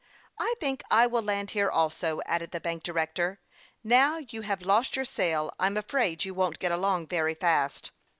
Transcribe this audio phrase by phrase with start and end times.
[0.39, 3.39] "I think I will land here, also,'' added the bank director."
[3.83, 7.91] Now you have lost your sail, I'm afraid you won't get along very fast."